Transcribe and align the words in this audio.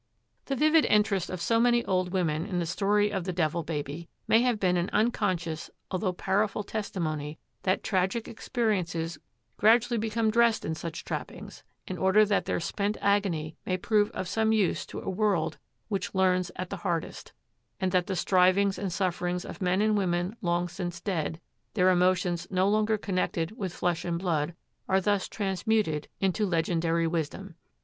The 0.45 0.55
vivid 0.55 0.85
interest 0.85 1.29
of 1.29 1.39
so 1.39 1.59
many 1.59 1.85
old 1.85 2.11
women 2.11 2.43
in 2.47 2.57
the 2.57 2.65
story 2.65 3.11
of 3.11 3.23
the 3.25 3.31
Devil 3.31 3.61
Baby 3.61 4.09
may 4.27 4.41
have 4.41 4.59
been 4.59 4.75
an 4.75 4.89
unconscious, 4.91 5.69
although 5.91 6.11
powerful, 6.11 6.63
testimony 6.63 7.37
that 7.61 7.83
tragic 7.83 8.27
experiences 8.27 9.19
gradually 9.57 9.99
become 9.99 10.31
dressed 10.31 10.65
in 10.65 10.73
such 10.73 11.03
trappings 11.05 11.63
in 11.85 11.99
order 11.99 12.25
that 12.25 12.45
their 12.45 12.59
spent 12.59 12.97
agony 12.99 13.57
may 13.63 13.77
prove 13.77 14.09
of 14.09 14.27
some 14.27 14.51
use 14.51 14.87
to 14.87 14.99
a 15.01 15.07
world 15.07 15.59
which 15.87 16.15
learns 16.15 16.49
at 16.55 16.71
the 16.71 16.77
hardest; 16.77 17.31
and 17.79 17.91
that 17.91 18.07
the 18.07 18.15
strivings 18.15 18.79
and 18.79 18.91
sufferings 18.91 19.45
of 19.45 19.61
men 19.61 19.83
and 19.83 19.95
women 19.95 20.35
long 20.41 20.67
since 20.67 20.99
dead, 20.99 21.39
their 21.75 21.91
emotions 21.91 22.47
no 22.49 22.67
longer 22.67 22.97
connected 22.97 23.51
with 23.55 23.71
flesh 23.71 24.03
and 24.03 24.17
blood, 24.17 24.55
are 24.89 24.99
thus 24.99 25.27
transmuted 25.29 26.07
into 26.19 26.47
legendary 26.47 27.05
wisdom. 27.05 27.53